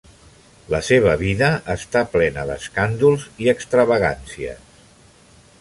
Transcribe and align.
La 0.73 0.79
seva 0.87 1.11
vida 1.19 1.49
està 1.75 2.03
plena 2.15 2.47
d'escàndols 2.53 3.29
i 3.45 3.53
extravagàncies. 3.57 4.81